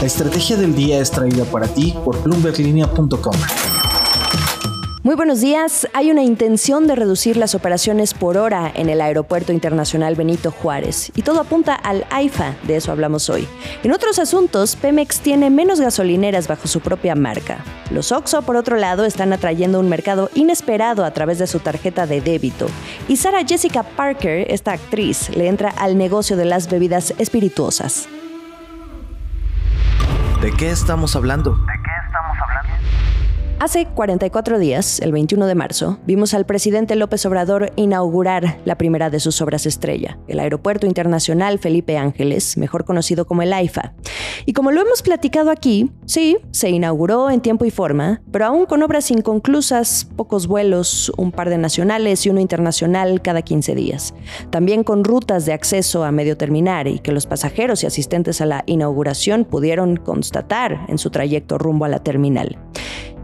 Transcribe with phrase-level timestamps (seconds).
[0.00, 3.34] La estrategia del día es traída para ti por bloomberglinea.com.
[5.02, 5.86] Muy buenos días.
[5.92, 11.12] Hay una intención de reducir las operaciones por hora en el Aeropuerto Internacional Benito Juárez
[11.16, 13.46] y todo apunta al AIFA, de eso hablamos hoy.
[13.82, 17.62] En otros asuntos, Pemex tiene menos gasolineras bajo su propia marca.
[17.90, 22.06] Los Oxxo, por otro lado, están atrayendo un mercado inesperado a través de su tarjeta
[22.06, 22.68] de débito.
[23.06, 28.08] Y Sarah Jessica Parker, esta actriz, le entra al negocio de las bebidas espirituosas.
[30.40, 31.54] ¿De qué estamos hablando?
[33.58, 39.10] Hace 44 días, el 21 de marzo, vimos al presidente López Obrador inaugurar la primera
[39.10, 43.92] de sus obras estrella, el Aeropuerto Internacional Felipe Ángeles, mejor conocido como el AIFA.
[44.46, 48.66] Y como lo hemos platicado aquí, sí, se inauguró en tiempo y forma, pero aún
[48.66, 54.14] con obras inconclusas, pocos vuelos, un par de nacionales y uno internacional cada 15 días.
[54.50, 58.46] También con rutas de acceso a medio terminar y que los pasajeros y asistentes a
[58.46, 62.58] la inauguración pudieron constatar en su trayecto rumbo a la terminal.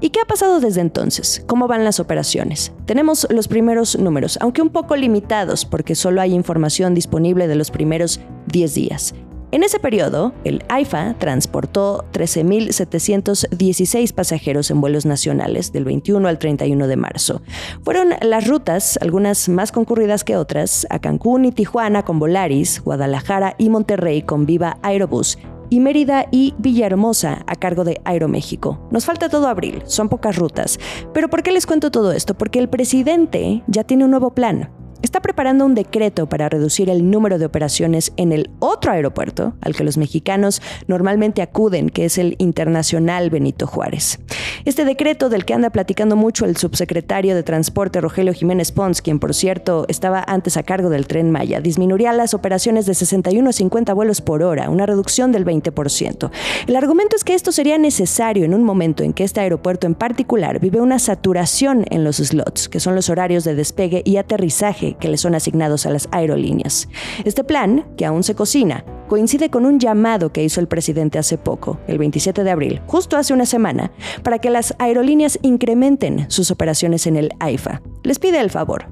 [0.01, 1.43] ¿Y qué ha pasado desde entonces?
[1.47, 2.73] ¿Cómo van las operaciones?
[2.85, 7.71] Tenemos los primeros números, aunque un poco limitados porque solo hay información disponible de los
[7.71, 9.15] primeros 10 días.
[9.57, 16.87] En ese periodo, el AIFA transportó 13.716 pasajeros en vuelos nacionales del 21 al 31
[16.87, 17.41] de marzo.
[17.83, 23.55] Fueron las rutas, algunas más concurridas que otras, a Cancún y Tijuana con Volaris, Guadalajara
[23.57, 25.39] y Monterrey con Viva Aerobús
[25.71, 28.87] y Mérida y Villahermosa a cargo de Aeroméxico.
[28.91, 30.79] Nos falta todo abril, son pocas rutas.
[31.15, 32.35] Pero ¿por qué les cuento todo esto?
[32.35, 34.69] Porque el presidente ya tiene un nuevo plan
[35.03, 39.75] está preparando un decreto para reducir el número de operaciones en el otro aeropuerto al
[39.75, 44.19] que los mexicanos normalmente acuden, que es el Internacional Benito Juárez.
[44.67, 49.21] Este decreto del que anda platicando mucho el subsecretario de Transporte Rogelio Jiménez Pons, quien
[49.21, 53.53] por cierto estaba antes a cargo del tren Maya, disminuiría las operaciones de 61 a
[53.53, 56.33] 50 vuelos por hora, una reducción del 20%.
[56.67, 59.95] El argumento es que esto sería necesario en un momento en que este aeropuerto en
[59.95, 64.97] particular vive una saturación en los slots, que son los horarios de despegue y aterrizaje
[64.99, 66.89] que le son asignados a las aerolíneas.
[67.25, 71.39] Este plan, que aún se cocina, coincide con un llamado que hizo el presidente hace
[71.39, 73.93] poco, el 27 de abril, justo hace una semana,
[74.25, 77.83] para que las aerolíneas incrementen sus operaciones en el AIFA.
[78.05, 78.87] Les pide el favor.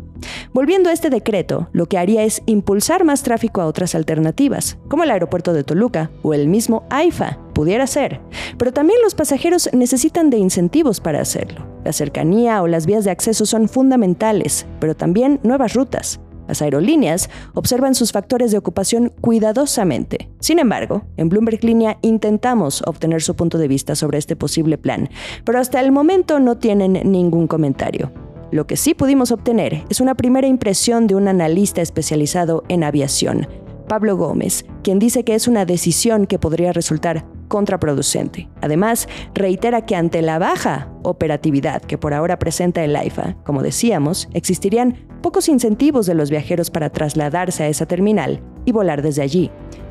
[0.52, 5.04] Volviendo a este decreto, lo que haría es impulsar más tráfico a otras alternativas, como
[5.04, 8.20] el aeropuerto de Toluca o el mismo AIFA, pudiera ser.
[8.58, 11.66] Pero también los pasajeros necesitan de incentivos para hacerlo.
[11.82, 16.20] La cercanía o las vías de acceso son fundamentales, pero también nuevas rutas.
[16.48, 20.28] Las aerolíneas observan sus factores de ocupación cuidadosamente.
[20.40, 25.08] Sin embargo, en Bloomberg Línea intentamos obtener su punto de vista sobre este posible plan,
[25.44, 28.12] pero hasta el momento no tienen ningún comentario.
[28.50, 33.48] Lo que sí pudimos obtener es una primera impresión de un analista especializado en aviación,
[33.88, 38.48] Pablo Gómez, quien dice que es una decisión que podría resultar contraproducente.
[38.60, 44.28] Además, reitera que ante la baja operatividad que por ahora presenta el AIFA, como decíamos,
[44.32, 49.50] existirían pocos incentivos de los viajeros para trasladarse a esa terminal y volar desde allí.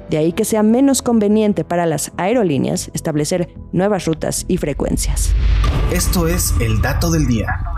[0.10, 5.34] De ahí que sea menos conveniente para las aerolíneas establecer nuevas rutas y frecuencias.
[5.92, 7.73] Esto es el dato del día.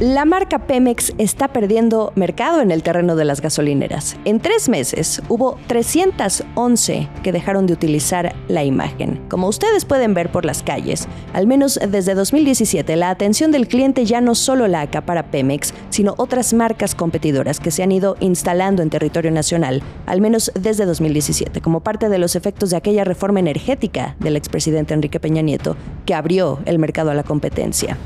[0.00, 4.16] La marca Pemex está perdiendo mercado en el terreno de las gasolineras.
[4.24, 9.20] En tres meses hubo 311 que dejaron de utilizar la imagen.
[9.28, 14.06] Como ustedes pueden ver por las calles, al menos desde 2017 la atención del cliente
[14.06, 18.82] ya no solo la acapara Pemex, sino otras marcas competidoras que se han ido instalando
[18.82, 23.40] en territorio nacional, al menos desde 2017, como parte de los efectos de aquella reforma
[23.40, 27.98] energética del expresidente Enrique Peña Nieto, que abrió el mercado a la competencia.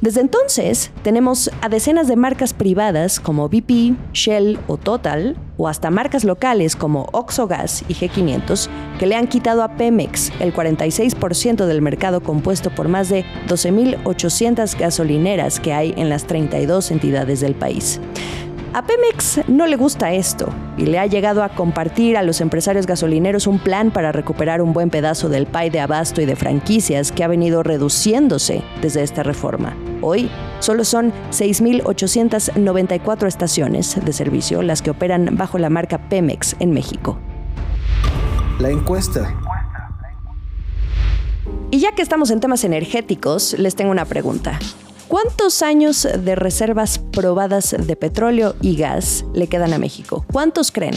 [0.00, 5.90] Desde entonces tenemos a decenas de marcas privadas como BP, Shell o Total, o hasta
[5.90, 11.82] marcas locales como Oxogas y G500, que le han quitado a Pemex el 46% del
[11.82, 18.00] mercado compuesto por más de 12.800 gasolineras que hay en las 32 entidades del país.
[18.74, 22.86] A Pemex no le gusta esto y le ha llegado a compartir a los empresarios
[22.86, 27.12] gasolineros un plan para recuperar un buen pedazo del pay de abasto y de franquicias
[27.12, 29.76] que ha venido reduciéndose desde esta reforma.
[30.00, 30.30] Hoy
[30.60, 37.18] solo son 6.894 estaciones de servicio las que operan bajo la marca Pemex en México.
[38.58, 39.34] La encuesta.
[41.70, 44.58] Y ya que estamos en temas energéticos, les tengo una pregunta.
[45.12, 50.24] ¿Cuántos años de reservas probadas de petróleo y gas le quedan a México?
[50.32, 50.94] ¿Cuántos creen?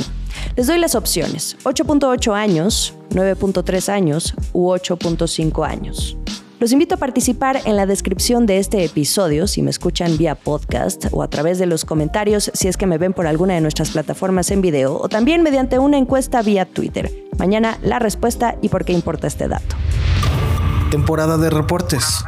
[0.55, 1.57] Les doy las opciones.
[1.65, 6.17] 8.8 años, 9.3 años u 8.5 años.
[6.61, 11.07] Los invito a participar en la descripción de este episodio si me escuchan vía podcast
[11.11, 13.89] o a través de los comentarios si es que me ven por alguna de nuestras
[13.89, 17.11] plataformas en video o también mediante una encuesta vía Twitter.
[17.37, 19.75] Mañana la respuesta y por qué importa este dato.
[20.89, 22.23] Temporada de reportes.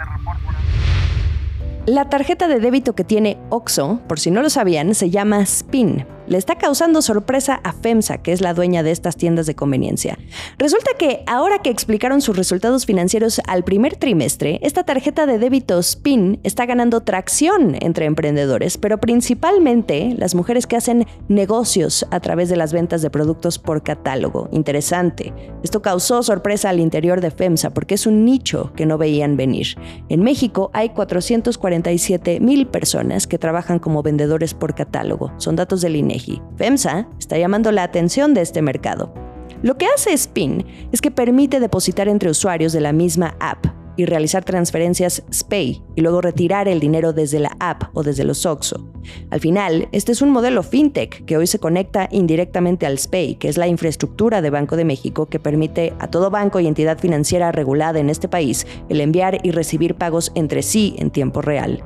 [1.87, 6.05] La tarjeta de débito que tiene OXO, por si no lo sabían, se llama SPIN
[6.27, 10.17] le está causando sorpresa a FEMSA, que es la dueña de estas tiendas de conveniencia.
[10.57, 15.81] Resulta que ahora que explicaron sus resultados financieros al primer trimestre, esta tarjeta de débito
[15.81, 22.49] SPIN está ganando tracción entre emprendedores, pero principalmente las mujeres que hacen negocios a través
[22.49, 24.49] de las ventas de productos por catálogo.
[24.51, 25.33] Interesante.
[25.63, 29.77] Esto causó sorpresa al interior de FEMSA porque es un nicho que no veían venir.
[30.09, 35.31] En México hay 447 mil personas que trabajan como vendedores por catálogo.
[35.37, 36.16] Son datos del INE
[36.57, 39.13] FEMSA está llamando la atención de este mercado.
[39.63, 43.65] Lo que hace Spin es que permite depositar entre usuarios de la misma app
[43.97, 48.45] y realizar transferencias SPAY y luego retirar el dinero desde la app o desde los
[48.45, 48.87] OXO.
[49.31, 53.49] Al final, este es un modelo fintech que hoy se conecta indirectamente al SPAY, que
[53.49, 57.51] es la infraestructura de Banco de México que permite a todo banco y entidad financiera
[57.51, 61.83] regulada en este país el enviar y recibir pagos entre sí en tiempo real.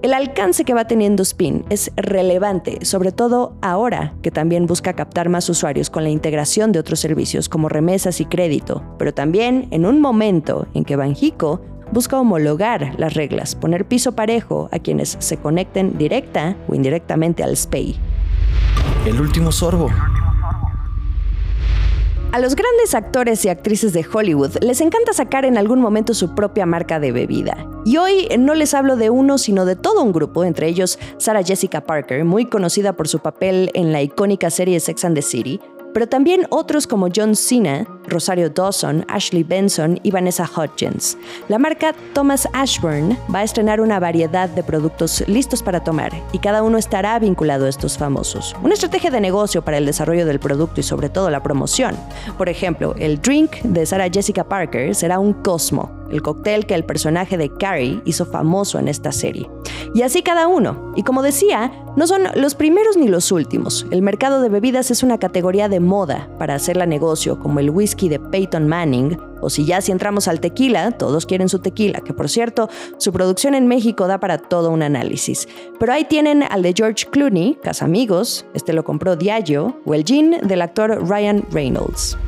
[0.00, 5.28] El alcance que va teniendo Spin es relevante, sobre todo ahora que también busca captar
[5.28, 9.84] más usuarios con la integración de otros servicios como remesas y crédito, pero también en
[9.84, 15.36] un momento en que Banjico busca homologar las reglas, poner piso parejo a quienes se
[15.36, 17.96] conecten directa o indirectamente al SPAY.
[19.04, 19.90] El último sorbo.
[22.30, 26.34] A los grandes actores y actrices de Hollywood les encanta sacar en algún momento su
[26.34, 27.66] propia marca de bebida.
[27.86, 31.42] Y hoy no les hablo de uno, sino de todo un grupo, entre ellos Sarah
[31.42, 35.58] Jessica Parker, muy conocida por su papel en la icónica serie Sex and the City,
[35.92, 41.18] pero también otros como John Cena, Rosario Dawson, Ashley Benson y Vanessa Hudgens.
[41.48, 46.38] La marca Thomas Ashburn va a estrenar una variedad de productos listos para tomar y
[46.38, 48.54] cada uno estará vinculado a estos famosos.
[48.62, 51.96] Una estrategia de negocio para el desarrollo del producto y sobre todo la promoción.
[52.36, 56.84] Por ejemplo, el drink de Sarah Jessica Parker será un Cosmo, el cóctel que el
[56.84, 59.48] personaje de Carrie hizo famoso en esta serie.
[59.94, 60.92] Y así cada uno.
[60.96, 63.86] Y como decía, no son los primeros ni los últimos.
[63.90, 68.08] El mercado de bebidas es una categoría de moda para hacerla negocio, como el whisky
[68.08, 72.12] de Peyton Manning, o si ya si entramos al tequila, todos quieren su tequila, que
[72.12, 72.68] por cierto,
[72.98, 75.48] su producción en México da para todo un análisis.
[75.78, 80.38] Pero ahí tienen al de George Clooney, Casamigos, este lo compró Diageo, o el gin
[80.42, 82.18] del actor Ryan Reynolds.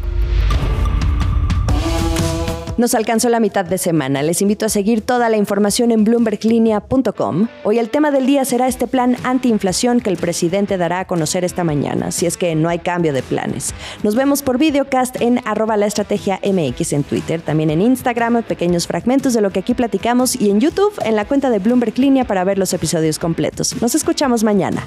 [2.81, 4.23] Nos alcanzó la mitad de semana.
[4.23, 7.49] Les invito a seguir toda la información en bloomberglinea.com.
[7.63, 11.45] Hoy el tema del día será este plan antiinflación que el presidente dará a conocer
[11.45, 13.75] esta mañana, si es que no hay cambio de planes.
[14.03, 18.87] Nos vemos por videocast en arroba la estrategia MX en Twitter, también en Instagram, pequeños
[18.87, 22.25] fragmentos de lo que aquí platicamos y en YouTube en la cuenta de Bloomberg Línea
[22.25, 23.77] para ver los episodios completos.
[23.83, 24.87] Nos escuchamos mañana.